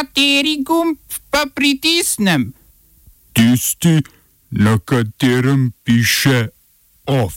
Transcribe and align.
Kateri 0.00 0.62
gumb 0.64 0.96
pa 1.30 1.44
pritisnem? 1.54 2.52
Tisti, 3.32 4.00
na 4.50 4.78
katerem 4.78 5.72
piše 5.84 6.48
OF. 7.06 7.34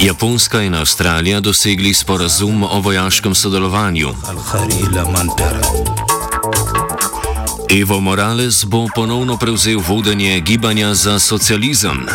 Japonska 0.00 0.62
in 0.62 0.74
Avstralija 0.74 1.40
dosegli 1.40 1.94
sporazum 1.94 2.62
o 2.62 2.80
vojaškem 2.80 3.34
sodelovanju. 3.34 4.14
Evo 7.70 8.00
Morales 8.00 8.64
bo 8.64 8.86
ponovno 8.94 9.36
prevzel 9.36 9.80
vodenje 9.88 10.40
gibanja 10.40 10.94
za 10.94 11.18
socializem. 11.18 12.06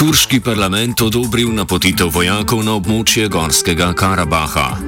Turški 0.00 0.40
parlament 0.40 0.96
odobril 1.04 1.50
napotitev 1.52 2.08
vojakov 2.08 2.62
na 2.64 2.72
območje 2.78 3.26
Gorskega 3.28 3.90
Karabaha. 3.92 4.80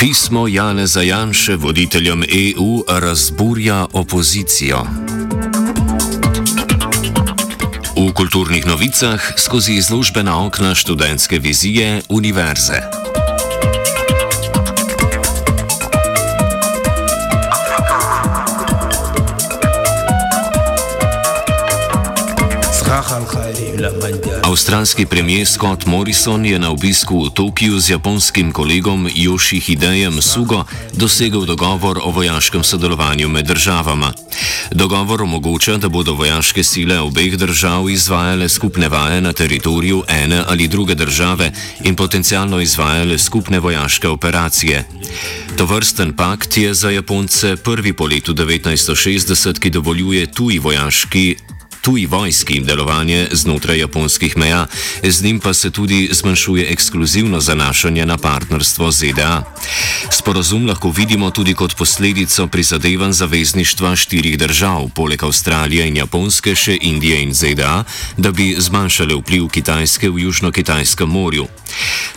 Pismo 0.00 0.46
Jane 0.48 0.86
Zajanše 0.88 1.58
voditeljem 1.60 2.24
EU 2.24 2.80
razburja 2.88 3.84
opozicijo. 3.92 4.80
V 8.00 8.08
kulturnih 8.16 8.64
novicah 8.64 9.20
skozi 9.36 9.76
izložbena 9.76 10.40
okna 10.46 10.72
študentske 10.74 11.38
vizije 11.38 12.00
Univerze. 12.08 13.03
Avstralski 24.54 25.06
premijer 25.06 25.46
Scott 25.46 25.86
Morrison 25.86 26.46
je 26.46 26.58
na 26.58 26.70
obisku 26.70 27.26
v 27.26 27.30
Tokiu 27.34 27.80
z 27.80 27.90
japonskim 27.90 28.52
kolegom 28.52 29.08
Yoshi 29.10 29.58
Hidejem 29.58 30.22
Sugo 30.22 30.62
dosegel 30.92 31.42
dogovor 31.42 31.98
o 31.98 32.10
vojaškem 32.10 32.62
sodelovanju 32.62 33.28
med 33.28 33.46
državama. 33.46 34.12
Dogovor 34.70 35.22
omogoča, 35.22 35.76
da 35.76 35.88
bodo 35.88 36.14
vojaške 36.14 36.62
sile 36.62 37.00
obeh 37.00 37.34
držav 37.36 37.90
izvajale 37.90 38.48
skupne 38.48 38.88
vaje 38.88 39.20
na 39.20 39.32
teritoriju 39.32 40.04
ene 40.08 40.44
ali 40.48 40.68
druge 40.68 40.94
države 40.94 41.50
in 41.82 41.96
potencialno 41.96 42.60
izvajale 42.60 43.18
skupne 43.18 43.60
vojaške 43.60 44.08
operacije. 44.08 44.84
To 45.56 45.66
vrsten 45.66 46.16
pakt 46.16 46.56
je 46.56 46.74
za 46.74 46.90
Japonce 46.90 47.56
prvi 47.56 47.92
po 47.92 48.06
letu 48.06 48.34
1960, 48.34 49.58
ki 49.58 49.70
dovoljuje 49.70 50.32
tuji 50.32 50.58
vojaški 50.58 51.36
tuji 51.84 52.06
vojski 52.06 52.60
delovanje 52.60 53.28
znotraj 53.32 53.78
japonskih 53.78 54.36
meja, 54.36 54.66
z 55.02 55.22
njim 55.22 55.40
pa 55.40 55.54
se 55.54 55.70
tudi 55.70 56.08
zmanjšuje 56.12 56.72
ekskluzivno 56.72 57.40
zanašanje 57.40 58.06
na 58.06 58.16
partnerstvo 58.18 58.90
ZDA. 58.90 59.42
Sporozum 60.10 60.66
lahko 60.66 60.90
vidimo 60.90 61.30
tudi 61.30 61.54
kot 61.54 61.76
posledico 61.76 62.46
prizadevanj 62.46 63.12
zavezništva 63.12 63.96
štirih 63.96 64.38
držav, 64.38 64.88
poleg 64.94 65.24
Avstralije 65.24 65.88
in 65.88 65.96
Japonske 65.96 66.54
še 66.54 66.78
Indije 66.80 67.22
in 67.22 67.34
ZDA, 67.34 67.84
da 68.16 68.32
bi 68.32 68.56
zmanjšale 68.58 69.14
vpliv 69.14 69.48
Kitajske 69.48 70.08
v 70.10 70.24
Južno-Kitajskem 70.24 71.08
morju. 71.08 71.46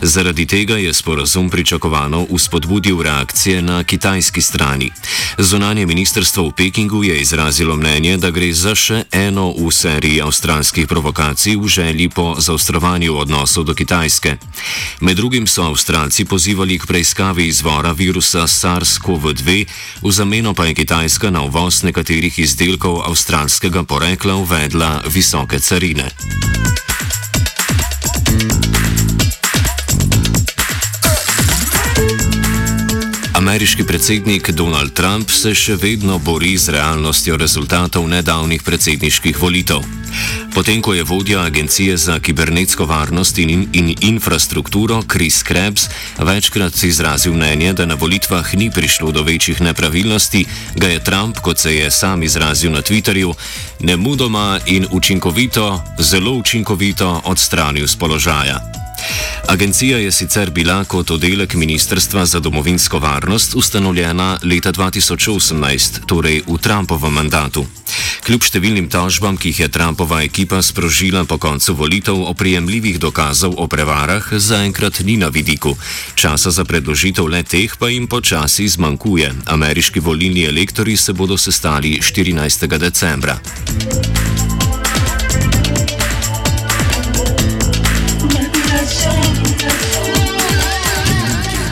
Zaradi 0.02 0.46
tega 0.46 0.76
je 0.76 0.94
sporozum 0.94 1.50
pričakovano 1.50 2.26
uspodbudil 2.30 3.02
reakcije 3.02 3.62
na 3.62 3.84
kitajski 3.84 4.42
strani. 4.42 4.90
Zunanje 5.38 5.86
ministrstvo 5.86 6.48
v 6.48 6.52
Pekingu 6.52 7.04
je 7.04 7.20
izrazilo 7.20 7.76
mnenje, 7.76 8.16
da 8.16 8.30
gre 8.30 8.52
za 8.52 8.74
še 8.74 9.04
eno 9.12 9.50
v 9.58 9.70
seriji 9.72 10.22
avstralskih 10.22 10.86
provokacij 10.86 11.56
v 11.56 11.68
želji 11.68 12.08
po 12.08 12.34
zaostrovanju 12.38 13.16
odnosov 13.18 13.64
do 13.64 13.74
Kitajske. 13.74 14.36
Med 15.00 15.16
drugim 15.16 15.46
so 15.46 15.62
Avstralci 15.62 16.24
pozivali 16.24 16.78
k 16.78 16.86
preiskavi 16.86 17.46
izvora 17.46 17.92
virusa 17.92 18.46
SARS-CoV-2, 18.46 19.66
v 20.02 20.12
zameno 20.12 20.54
pa 20.54 20.64
je 20.66 20.74
Kitajska 20.74 21.30
na 21.30 21.42
uvoz 21.42 21.82
nekaterih 21.82 22.38
izdelkov 22.38 23.02
avstralskega 23.06 23.82
porekla 23.82 24.34
uvedla 24.34 25.02
visoke 25.06 25.58
carine. 25.58 26.10
Ameriški 33.48 33.84
predsednik 33.84 34.50
Donald 34.50 34.92
Trump 34.92 35.30
se 35.30 35.54
še 35.56 35.78
vedno 35.80 36.18
bori 36.20 36.50
z 36.60 36.74
realnostjo 36.74 37.38
rezultatov 37.40 38.04
nedavnih 38.04 38.60
predsedniških 38.60 39.38
volitev. 39.40 39.80
Potem, 40.52 40.82
ko 40.84 40.92
je 40.92 41.06
vodja 41.08 41.46
Agencije 41.48 41.96
za 41.96 42.18
kibernetsko 42.20 42.84
varnost 42.84 43.38
in, 43.40 43.64
in 43.72 43.94
infrastrukturo 44.04 45.00
Chris 45.08 45.40
Krebs 45.42 45.88
večkrat 46.20 46.76
izrazil 46.84 47.32
mnenje, 47.32 47.72
da 47.72 47.86
na 47.88 47.96
volitvah 47.96 48.52
ni 48.54 48.68
prišlo 48.70 49.16
do 49.16 49.24
večjih 49.24 49.62
nepravilnosti, 49.64 50.44
ga 50.76 50.92
je 50.92 51.04
Trump, 51.04 51.40
kot 51.40 51.58
se 51.58 51.72
je 51.72 51.90
sam 51.90 52.22
izrazil 52.22 52.76
na 52.76 52.84
Twitterju, 52.84 53.32
nemudoma 53.80 54.60
in 54.66 54.84
učinkovito, 54.92 55.80
zelo 55.98 56.36
učinkovito 56.36 57.22
odstranil 57.24 57.88
z 57.88 57.96
položaja. 57.96 58.87
Agencija 59.48 59.98
je 59.98 60.12
sicer 60.12 60.50
bila 60.50 60.84
kot 60.84 61.10
oddelek 61.10 61.54
Ministrstva 61.54 62.26
za 62.26 62.40
domovinsko 62.40 62.98
varnost 62.98 63.54
ustanovljena 63.54 64.38
leta 64.42 64.72
2018, 64.72 66.06
torej 66.06 66.42
v 66.46 66.58
Trumpovem 66.58 67.12
mandatu. 67.12 67.66
Kljub 68.26 68.44
številnim 68.44 68.90
tožbam, 68.92 69.38
ki 69.40 69.52
jih 69.52 69.60
je 69.62 69.68
Trumpova 69.72 70.20
ekipa 70.26 70.60
sprožila 70.62 71.24
po 71.24 71.38
koncu 71.40 71.74
volitev 71.74 72.20
o 72.28 72.34
prijemljivih 72.34 72.98
dokazov 73.00 73.54
o 73.56 73.68
prevarah, 73.72 74.28
zaenkrat 74.36 75.00
ni 75.00 75.16
na 75.16 75.32
vidiku. 75.32 75.72
Časa 76.14 76.52
za 76.52 76.64
predložitev 76.68 77.24
le 77.24 77.42
teh 77.42 77.72
pa 77.80 77.88
jim 77.88 78.04
počasi 78.04 78.68
zmanjkuje. 78.68 79.32
Ameriški 79.46 80.00
volilni 80.00 80.44
elektori 80.44 80.96
se 80.96 81.12
bodo 81.12 81.38
sestali 81.38 81.96
14. 82.02 82.66
decembra. 82.78 83.38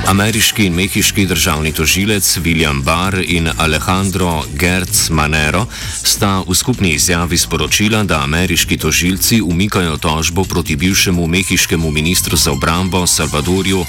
Ameriški 0.06 0.64
in 0.66 0.74
mehiški 0.74 1.24
državni 1.26 1.72
tožilec 1.72 2.38
William 2.38 2.82
Barr 2.82 3.18
in 3.26 3.48
Alejandro 3.58 4.44
Gertz 4.54 5.10
Manero 5.10 5.66
sta 6.02 6.44
v 6.46 6.54
skupni 6.54 6.92
izjavi 6.94 7.38
sporočila, 7.38 8.04
da 8.04 8.22
ameriški 8.22 8.78
tožilci 8.78 9.40
umikajo 9.42 9.96
tožbo 9.96 10.44
proti 10.44 10.76
bivšemu 10.76 11.26
mehiškemu 11.26 11.90
ministru 11.90 12.36
za 12.36 12.52
obrambo 12.52 13.06
Salvadorju 13.06 13.84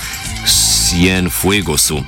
Cienfuegosu. 0.45 2.01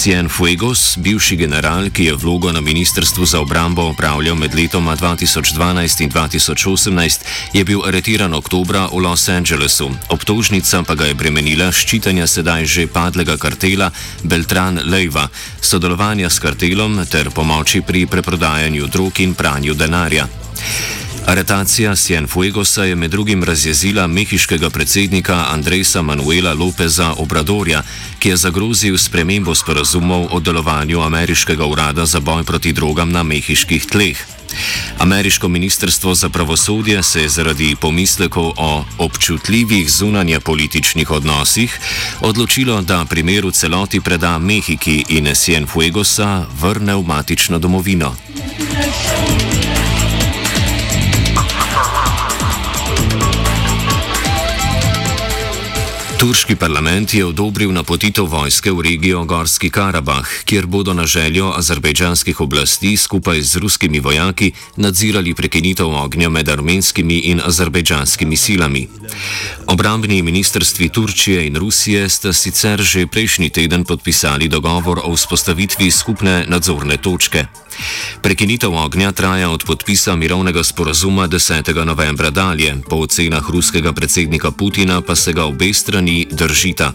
Cienfuegos, 0.00 0.96
bivši 0.96 1.36
general, 1.36 1.90
ki 1.92 2.04
je 2.04 2.14
vlogo 2.16 2.52
na 2.52 2.60
Ministrstvu 2.60 3.26
za 3.26 3.40
obrambo 3.40 3.82
opravljal 3.82 4.34
med 4.34 4.54
letoma 4.54 4.96
2012 4.96 6.02
in 6.02 6.10
2018, 6.10 7.20
je 7.52 7.64
bil 7.64 7.84
aretiran 7.84 8.34
oktobra 8.34 8.88
v 8.92 8.96
Los 8.96 9.28
Angelesu. 9.28 9.90
Obtožnica 10.08 10.82
pa 10.88 10.94
ga 10.94 11.04
je 11.04 11.14
bremenila 11.14 11.68
ščitanja 11.72 12.26
sedaj 12.26 12.64
že 12.64 12.86
padlega 12.88 13.36
kartela 13.36 13.90
Beltran 14.24 14.80
Lejva, 14.88 15.28
sodelovanja 15.60 16.30
s 16.30 16.40
kartelom 16.40 17.04
ter 17.04 17.28
pomoči 17.30 17.84
pri 17.84 18.06
preprodajanju 18.06 18.86
drog 18.86 19.20
in 19.20 19.34
pranju 19.34 19.74
denarja. 19.74 20.24
Aretacija 21.30 21.96
Cienfuegosa 21.96 22.84
je 22.84 22.96
med 22.96 23.10
drugim 23.10 23.44
razjezila 23.44 24.06
mehiškega 24.06 24.70
predsednika 24.70 25.46
Andresa 25.50 26.02
Manuela 26.02 26.54
Lopeza 26.54 27.14
Obradorja, 27.18 27.82
ki 28.18 28.28
je 28.28 28.36
zagrozil 28.36 28.98
spremembo 28.98 29.54
sporazumov 29.54 30.26
o 30.30 30.40
delovanju 30.40 31.00
ameriškega 31.00 31.66
urada 31.66 32.06
za 32.06 32.20
boj 32.20 32.44
proti 32.44 32.72
drogam 32.72 33.12
na 33.12 33.22
mehiških 33.22 33.86
tleh. 33.86 34.18
Ameriško 34.98 35.48
ministrstvo 35.48 36.14
za 36.14 36.28
pravosodje 36.28 37.02
se 37.02 37.22
je 37.22 37.28
zaradi 37.28 37.76
pomislekov 37.80 38.52
o 38.56 38.84
občutljivih 38.98 39.90
zunanje 39.90 40.40
političnih 40.40 41.10
odnosih 41.10 41.78
odločilo, 42.20 42.82
da 42.82 43.04
primer 43.04 43.46
v 43.46 43.52
celoti 43.52 44.00
preda 44.00 44.38
Mehiki 44.38 45.04
in 45.08 45.34
Cienfuegosa 45.34 46.46
vrne 46.60 46.94
v 46.94 47.06
matično 47.06 47.58
domovino. 47.58 48.16
Turški 56.20 56.52
parlament 56.56 57.14
je 57.14 57.24
odobril 57.24 57.70
napotitev 57.72 58.26
vojske 58.28 58.68
v 58.68 58.82
regijo 58.84 59.22
Gorski 59.24 59.70
Karabah, 59.72 60.28
kjer 60.44 60.66
bodo 60.66 60.92
na 60.92 61.06
željo 61.06 61.48
azerbejdžanskih 61.56 62.40
oblasti 62.40 62.96
skupaj 62.96 63.40
z 63.40 63.56
ruskimi 63.56 64.00
vojaki 64.00 64.52
nadzirali 64.76 65.32
prekinitev 65.34 65.88
ognja 65.88 66.28
med 66.28 66.48
armenskimi 66.48 67.16
in 67.32 67.40
azerbejdžanskimi 67.40 68.36
silami. 68.36 68.88
Obrambni 69.66 70.22
ministrstvi 70.22 70.88
Turčije 70.88 71.46
in 71.46 71.56
Rusije 71.56 72.08
sta 72.08 72.32
sicer 72.32 72.82
že 72.82 73.06
prejšnji 73.06 73.48
teden 73.50 73.84
podpisali 73.84 74.48
dogovor 74.48 75.00
o 75.04 75.16
vzpostavitvi 75.16 75.90
skupne 75.90 76.44
nadzorne 76.48 76.96
točke. 76.96 77.46
Prekinitev 78.22 78.74
ognja 78.74 79.12
traja 79.12 79.50
od 79.50 79.64
podpisa 79.64 80.16
mirovnega 80.16 80.64
sporazuma 80.64 81.28
10. 81.28 81.84
novembra 81.84 82.30
dalje, 82.30 82.76
po 82.88 82.96
ocenah 82.96 83.50
ruskega 83.50 83.92
predsednika 83.92 84.50
Putina 84.50 85.00
pa 85.00 85.16
se 85.16 85.32
ga 85.32 85.44
obe 85.44 85.74
strani 85.74 86.26
držita. 86.30 86.92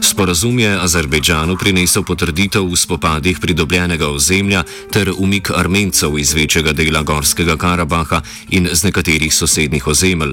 Sporazum 0.00 0.58
je 0.58 0.70
Azerbejdžanu 0.80 1.56
prinesel 1.56 2.04
potrditev 2.06 2.66
v 2.70 2.76
spopadih 2.76 3.38
pridobljenega 3.40 4.08
ozemlja 4.08 4.64
ter 4.92 5.10
umik 5.16 5.50
Armencev 5.50 6.18
iz 6.18 6.34
večjega 6.34 6.72
dela 6.72 7.02
Gorskega 7.02 7.56
Karabaha 7.56 8.20
in 8.50 8.68
z 8.72 8.84
nekaterih 8.84 9.34
sosednjih 9.34 9.86
ozemelj. 9.86 10.32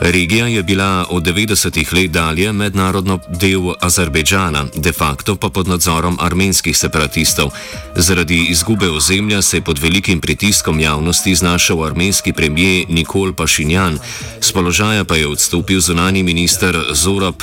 Regija 0.00 0.46
je 0.46 0.62
bila 0.62 1.06
od 1.10 1.22
90-ih 1.22 1.92
let 1.92 2.10
dalje 2.10 2.52
mednarodno 2.52 3.18
del 3.28 3.74
Azerbejdžana, 3.80 4.64
de 4.76 4.92
facto 4.92 5.36
pa 5.36 5.48
pod 5.48 5.68
nadzorom 5.68 6.18
armenskih 6.20 6.76
separatistov. 6.76 7.50
Zaradi 7.96 8.46
izgube 8.50 8.90
ozemlja 8.90 9.42
se 9.42 9.56
je 9.56 9.64
pod 9.64 9.78
velikim 9.78 10.20
pritiskom 10.20 10.80
javnosti 10.80 11.34
znašel 11.34 11.84
armenski 11.84 12.32
premijer 12.32 12.84
Nikol 12.88 13.32
Pašinjan, 13.32 13.98
z 14.40 14.52
položaja 14.52 15.04
pa 15.04 15.16
je 15.16 15.28
odstopil 15.28 15.80
zunani 15.80 16.22
minister 16.22 16.84
Zorab 16.92 17.42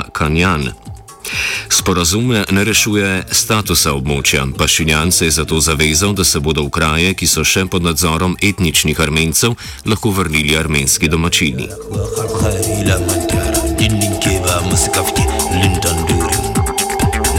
Mnaca 0.00 0.10
Kanjan. 0.12 0.72
Sporazum 1.68 2.34
ne 2.50 2.64
rešuje 2.64 3.24
statusa 3.30 3.92
območja, 3.92 4.46
pa 4.58 4.66
Šinjan 4.68 5.12
se 5.12 5.24
je 5.24 5.30
zato 5.30 5.60
zavezal, 5.60 6.12
da 6.12 6.24
se 6.24 6.40
bodo 6.40 6.64
v 6.64 6.70
kraje, 6.70 7.14
ki 7.14 7.26
so 7.26 7.44
še 7.44 7.66
pod 7.66 7.82
nadzorom 7.82 8.36
etničnih 8.42 9.00
armencev, 9.00 9.54
lahko 9.86 10.10
vrnili 10.10 10.56
armenski 10.56 11.08
domačini. 11.08 11.68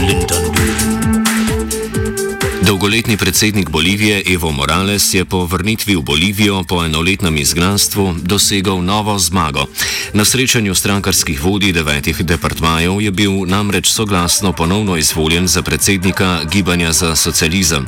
Linton 0.02 0.91
Dolgoletni 2.72 3.16
predsednik 3.16 3.70
Bolivije 3.70 4.22
Evo 4.26 4.50
Morales 4.50 5.14
je 5.14 5.24
po 5.24 5.44
vrnitvi 5.44 5.96
v 5.96 6.00
Bolivijo 6.00 6.64
po 6.64 6.84
enoletnem 6.84 7.36
izgnanstvu 7.36 8.14
dosegel 8.22 8.80
novo 8.84 9.18
zmago. 9.18 9.66
Na 10.12 10.24
srečanju 10.24 10.74
strankarskih 10.74 11.44
vodij 11.44 11.72
devetih 11.72 12.24
departmajev 12.24 13.00
je 13.00 13.10
bil 13.10 13.44
namreč 13.46 13.88
soglasno 13.88 14.52
ponovno 14.52 14.96
izvoljen 14.96 15.48
za 15.48 15.62
predsednika 15.62 16.40
Gibanja 16.52 16.92
za 16.92 17.16
socializem. 17.16 17.86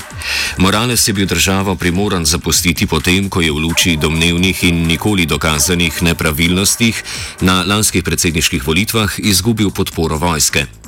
Morales 0.59 1.09
je 1.09 1.15
bil 1.15 1.27
državo 1.27 1.75
primoran 1.75 2.25
zapustiti 2.25 2.87
potem, 2.87 3.31
ko 3.31 3.41
je 3.41 3.53
v 3.53 3.57
luči 3.57 3.97
domnevnih 3.97 4.65
in 4.65 4.87
nikoli 4.87 5.27
dokazanih 5.27 6.03
nepravilnostih 6.03 7.05
na 7.41 7.65
lanskih 7.67 8.05
predsedniških 8.05 8.67
volitvah 8.67 9.11
izgubil 9.19 9.71
podporo 9.71 10.19
vojske. 10.19 10.85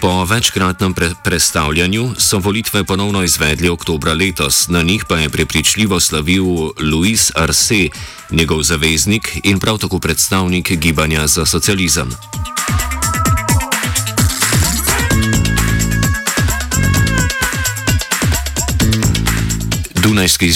Po 0.00 0.24
večkratnem 0.24 0.94
pre 0.94 1.10
predstavljanju 1.24 2.14
so 2.18 2.38
volitve 2.38 2.84
ponovno 2.84 3.22
izvedli 3.22 3.68
oktobra 3.68 4.12
letos, 4.12 4.68
na 4.68 4.82
njih 4.82 5.04
pa 5.08 5.18
je 5.18 5.28
prepričljivo 5.28 6.00
slavil 6.00 6.44
Luis 6.92 7.30
Arce, 7.36 7.88
njegov 8.30 8.62
zaveznik 8.62 9.38
in 9.44 9.58
prav 9.58 9.78
tako 9.78 9.98
predstavnik 9.98 10.70
Gibanja 10.70 11.26
za 11.26 11.46
socializem. 11.46 12.10
Dunajski 20.02 20.52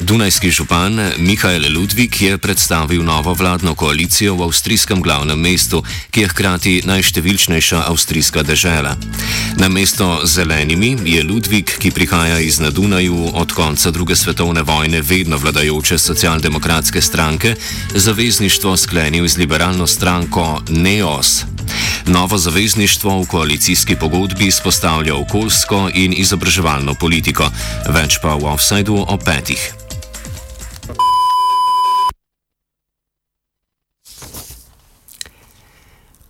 Dunajski 0.00 0.50
župan 0.50 0.94
Mihajl 1.18 1.74
Ludvik 1.74 2.22
je 2.22 2.38
predstavil 2.38 3.02
novo 3.02 3.34
vladno 3.34 3.74
koalicijo 3.74 4.34
v 4.34 4.42
avstrijskem 4.46 5.02
glavnem 5.02 5.40
mestu, 5.40 5.82
ki 6.10 6.20
je 6.20 6.28
hkrati 6.28 6.82
najštevilčnejša 6.86 7.82
avstrijska 7.90 8.42
država. 8.42 8.96
Na 9.56 9.68
mesto 9.68 10.20
zelenimi 10.24 10.96
je 11.04 11.24
Ludvik, 11.24 11.78
ki 11.78 11.90
prihaja 11.90 12.38
iz 12.38 12.60
Nadunaju 12.60 13.30
od 13.34 13.52
konca 13.52 13.90
druge 13.90 14.16
svetovne 14.16 14.62
vojne, 14.62 15.02
vedno 15.02 15.36
vladajoče 15.36 15.98
socialdemokratske 15.98 17.02
stranke, 17.02 17.54
zavezništvo 17.94 18.76
sklenil 18.76 19.28
z 19.28 19.36
liberalno 19.36 19.86
stranko 19.86 20.62
NEOS. 20.68 21.44
Novo 22.06 22.38
zavezništvo 22.38 23.22
v 23.22 23.26
koalicijski 23.26 23.96
pogodbi 23.96 24.46
izpostavlja 24.46 25.16
okoljsko 25.16 25.90
in 25.94 26.14
izobraževalno 26.16 26.94
politiko, 26.94 27.50
več 27.88 28.18
pa 28.22 28.34
v 28.34 28.44
offsajdu 28.44 29.04
o 29.08 29.16
petih. 29.16 29.87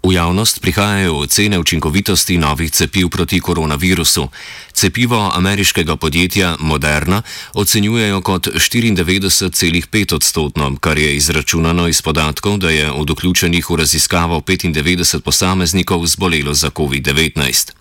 V 0.08 0.12
javnost 0.12 0.60
prihajajo 0.60 1.18
ocene 1.20 1.58
učinkovitosti 1.58 2.38
novih 2.38 2.70
cepiv 2.70 3.08
proti 3.08 3.40
koronavirusu. 3.40 4.28
Cepivo 4.72 5.30
ameriškega 5.34 5.96
podjetja 5.96 6.56
Moderna 6.60 7.22
ocenjujejo 7.52 8.20
kot 8.20 8.46
94,5 8.46 10.14
odstotno, 10.14 10.76
kar 10.80 10.98
je 10.98 11.16
izračunano 11.16 11.88
iz 11.88 12.02
podatkov, 12.02 12.56
da 12.56 12.70
je 12.70 12.90
od 12.90 13.10
vključenih 13.10 13.70
v 13.70 13.76
raziskavo 13.76 14.40
95 14.40 15.20
posameznikov 15.20 16.06
zbolelo 16.06 16.54
za 16.54 16.70
COVID-19. 16.70 17.72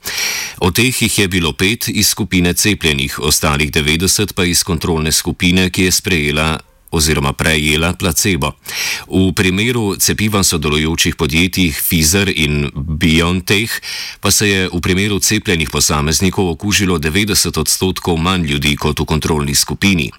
Od 0.58 0.76
teh 0.76 1.02
jih 1.02 1.20
je 1.20 1.28
bilo 1.28 1.54
pet 1.54 1.88
iz 1.88 2.08
skupine 2.08 2.54
cepljenih, 2.54 3.20
ostalih 3.20 3.72
90 3.72 4.34
pa 4.34 4.44
iz 4.44 4.64
kontrolne 4.64 5.12
skupine, 5.12 5.70
ki 5.70 5.84
je 5.84 5.92
sprejela 5.92 6.60
oziroma 6.92 7.34
prejela 7.34 7.94
placebo. 7.94 8.52
V 9.08 9.32
primeru 9.36 9.96
cepiva 9.96 10.44
sodelujočih 10.44 11.16
podjetij 11.16 11.72
Pfizer 11.72 12.32
in 12.36 12.70
BioNTech 12.76 13.72
pa 14.20 14.32
se 14.32 14.50
je 14.50 14.70
v 14.74 14.80
primeru 14.82 15.20
cepljenih 15.20 15.70
posameznikov 15.70 16.50
okužilo 16.50 17.00
90 17.00 17.60
odstotkov 17.60 18.18
manj 18.18 18.46
ljudi 18.48 18.76
kot 18.76 19.00
v 19.00 19.06
kontrolni 19.06 19.56
skupini. 19.56 20.12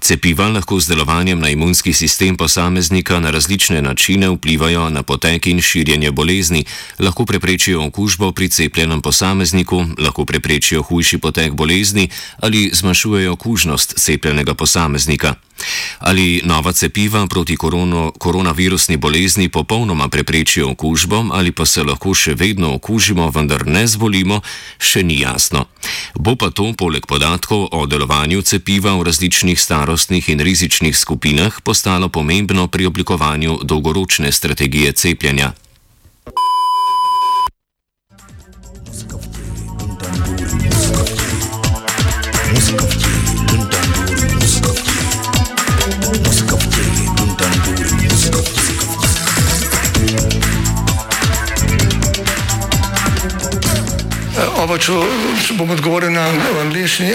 Cepiva 0.00 0.48
lahko 0.48 0.80
z 0.80 0.88
delovanjem 0.88 1.40
na 1.40 1.48
imunski 1.48 1.92
sistem 1.92 2.36
posameznika 2.36 3.20
na 3.20 3.30
različne 3.30 3.82
načine 3.82 4.28
vplivajo 4.28 4.90
na 4.90 5.02
potek 5.02 5.46
in 5.46 5.60
širjenje 5.60 6.10
bolezni, 6.10 6.64
lahko 6.98 7.26
preprečijo 7.26 7.86
okužbo 7.86 8.32
pri 8.32 8.48
cepljenem 8.48 9.02
posamezniku, 9.02 9.84
lahko 9.98 10.24
preprečijo 10.24 10.82
hujši 10.82 11.18
potek 11.18 11.52
bolezni 11.52 12.08
ali 12.38 12.70
zmanjšujejo 12.72 13.36
kužnost 13.36 13.94
cepljenega 13.98 14.54
posameznika. 14.54 15.34
Ali 15.98 16.40
nova 16.44 16.72
cepiva 16.72 17.26
proti 17.26 17.56
korono, 17.56 18.12
koronavirusni 18.18 18.96
bolezni 18.96 19.48
popolnoma 19.48 20.08
preprečijo 20.08 20.70
okužbo 20.70 21.24
ali 21.32 21.52
pa 21.52 21.66
se 21.66 21.82
lahko 21.82 22.14
še 22.14 22.34
vedno 22.34 22.74
okužimo, 22.74 23.30
vendar 23.30 23.66
ne 23.66 23.86
zbolimo, 23.86 24.40
še 24.78 25.02
ni 25.02 25.20
jasno. 25.20 25.66
Bo 26.14 26.36
pa 26.36 26.50
to 26.50 26.72
poleg 26.76 27.06
podatkov 27.06 27.68
o 27.72 27.86
delovanju 27.86 28.42
cepiva 28.42 28.94
v 28.96 29.04
različnih 29.08 29.49
starostnih 29.58 30.28
in 30.28 30.38
rizičnih 30.38 30.96
skupinah 30.96 31.60
postalo 31.64 32.08
pomembno 32.08 32.66
pri 32.66 32.86
oblikovanju 32.86 33.58
dolgoročne 33.62 34.32
strategije 34.32 34.92
cepljenja. 34.92 35.52
Oba, 54.60 54.76
če 54.78 54.92
bom 55.56 55.70
odgovoril 55.72 56.12
na 56.12 56.28
angliški. 56.60 57.14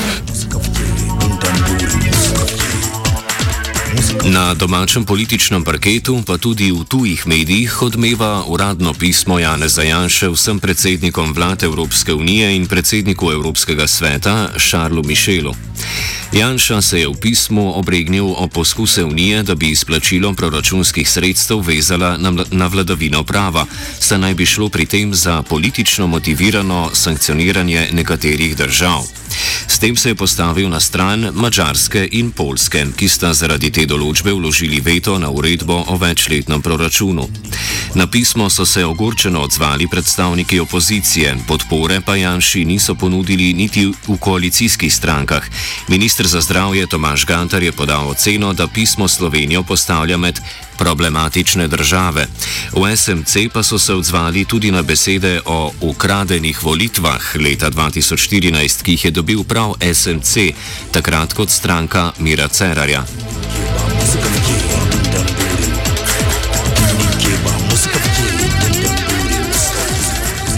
Na 4.11 4.53
domačem 4.53 5.05
političnem 5.07 5.63
parketu, 5.63 6.19
pa 6.27 6.37
tudi 6.37 6.71
v 6.71 6.83
tujih 6.83 7.27
medijih, 7.27 7.81
odmeva 7.81 8.43
uradno 8.43 8.93
pismo 8.93 9.39
Jana 9.39 9.67
Zajanše 9.67 10.29
vsem 10.29 10.59
predsednikom 10.59 11.33
vlad 11.33 11.63
Evropske 11.63 12.13
unije 12.13 12.55
in 12.55 12.67
predsedniku 12.67 13.31
Evropskega 13.31 13.87
sveta 13.87 14.49
Šarlu 14.57 15.03
Mišelu. 15.03 15.55
Janša 16.31 16.81
se 16.81 16.99
je 16.99 17.07
v 17.07 17.15
pismu 17.15 17.79
obregnil 17.79 18.27
o 18.37 18.47
poskuse 18.47 19.03
unije, 19.03 19.43
da 19.43 19.55
bi 19.55 19.71
izplačilo 19.71 20.33
proračunskih 20.33 21.09
sredstev 21.09 21.59
vezala 21.59 22.17
na, 22.17 22.31
na 22.51 22.67
vladavino 22.67 23.23
prava, 23.23 23.65
saj 23.99 24.19
naj 24.19 24.33
bi 24.33 24.45
šlo 24.45 24.69
pri 24.69 24.85
tem 24.85 25.15
za 25.15 25.41
politično 25.41 26.07
motivirano 26.07 26.89
sankcioniranje 26.93 27.89
nekaterih 27.91 28.55
držav. 28.57 29.21
S 29.67 29.79
tem 29.79 29.95
se 29.95 30.09
je 30.09 30.15
postavil 30.15 30.69
na 30.69 30.79
stran 30.79 31.29
Mačarske 31.33 32.09
in 32.11 32.31
Polske, 32.31 32.85
ki 32.95 33.09
sta 33.09 33.33
zaradi 33.33 33.71
te 33.71 33.85
določbe 33.85 34.10
določbe 34.11 34.33
vložili 34.35 34.83
veto 34.83 35.15
na 35.15 35.29
uredbo 35.31 35.87
o 35.87 35.95
večletnem 35.95 36.59
proračunu. 36.61 37.23
Na 37.95 38.07
pismo 38.07 38.49
so 38.49 38.65
se 38.65 38.83
ogorčeno 38.83 39.39
odzvali 39.41 39.87
predstavniki 39.87 40.59
opozicije, 40.59 41.47
podpore 41.47 42.01
pa 42.03 42.15
Janši 42.15 42.65
niso 42.65 42.95
ponudili 42.95 43.53
niti 43.53 43.87
v 43.87 44.17
koalicijskih 44.19 44.91
strankah. 44.91 45.43
Ministr 45.87 46.27
za 46.27 46.41
zdravje 46.41 46.87
Tomaš 46.87 47.25
Gantar 47.25 47.63
je 47.63 47.71
podal 47.71 48.09
oceno, 48.09 48.53
da 48.53 48.67
pismo 48.67 49.07
Slovenijo 49.07 49.63
postavlja 49.63 50.17
med 50.17 50.39
problematične 50.77 51.67
države. 51.67 52.27
V 52.75 52.83
SMC 52.97 53.47
pa 53.53 53.63
so 53.63 53.79
se 53.79 53.93
odzvali 53.93 54.45
tudi 54.45 54.71
na 54.71 54.81
besede 54.81 55.39
o 55.45 55.71
ukradenih 55.81 56.63
volitvah 56.63 57.35
leta 57.39 57.71
2014, 57.71 58.83
ki 58.83 58.91
jih 58.91 59.05
je 59.05 59.11
dobil 59.11 59.43
prav 59.43 59.75
SMC, 59.79 60.51
takrat 60.91 61.33
kot 61.33 61.49
stranka 61.49 62.11
Mira 62.19 62.47
Cerarja. 62.47 63.30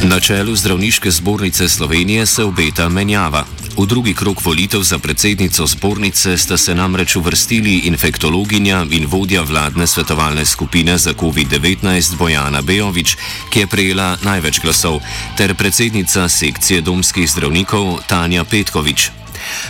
Na 0.03 0.19
čelu 0.19 0.55
zdravniške 0.55 1.11
zbornice 1.11 1.69
Slovenije 1.69 2.25
se 2.25 2.43
obeta 2.43 2.89
menjava. 2.89 3.45
V 3.77 3.85
drugi 3.85 4.13
krok 4.13 4.45
volitev 4.45 4.81
za 4.83 4.99
predsednico 4.99 5.65
zbornice 5.67 6.37
sta 6.37 6.57
se 6.57 6.75
namreč 6.75 7.15
uvrstili 7.15 7.87
infektologinja 7.87 8.85
in 8.91 9.07
vodja 9.07 9.41
vladne 9.41 9.87
svetovalne 9.87 10.45
skupine 10.45 10.97
za 10.97 11.13
COVID-19 11.13 12.17
Bojana 12.17 12.61
Bejovič, 12.61 13.17
ki 13.49 13.59
je 13.59 13.67
prejela 13.67 14.17
največ 14.23 14.59
glasov, 14.61 14.99
ter 15.37 15.55
predsednica 15.55 16.29
sekcije 16.29 16.81
domskih 16.81 17.29
zdravnikov 17.29 18.03
Tanja 18.07 18.43
Petkovič. 18.43 19.22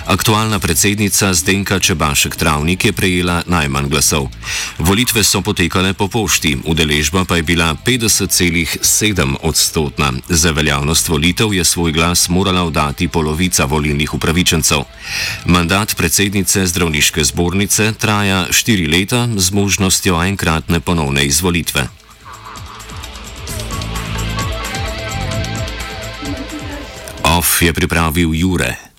Aktualna 0.05 0.59
predsednica 0.59 1.33
Zdenka 1.33 1.79
Čebašek 1.79 2.35
Travnik 2.35 2.85
je 2.85 2.93
prejela 2.93 3.43
najmanj 3.47 3.89
glasov. 3.89 4.27
Volitve 4.79 5.23
so 5.23 5.41
potekale 5.41 5.93
po 5.93 6.07
pošti, 6.07 6.57
udeležba 6.65 7.25
pa 7.25 7.35
je 7.35 7.43
bila 7.43 7.75
50,7 7.75 9.35
odstotna. 9.41 10.13
Za 10.29 10.51
veljavnost 10.51 11.07
volitev 11.07 11.53
je 11.53 11.63
svoj 11.63 11.91
glas 11.91 12.29
morala 12.29 12.63
vdati 12.63 13.07
polovica 13.07 13.65
volilnih 13.65 14.13
upravičencev. 14.13 14.83
Mandat 15.45 15.95
predsednice 15.95 16.65
zdravniške 16.67 17.23
zbornice 17.23 17.93
traja 17.93 18.47
štiri 18.51 18.87
leta 18.87 19.27
z 19.35 19.51
možnostjo 19.51 20.23
enkratne 20.23 20.79
ponovne 20.79 21.25
izvolitve. 21.25 21.87
OF 27.23 27.61
je 27.61 27.73
pripravil 27.73 28.35
Jure. 28.35 28.92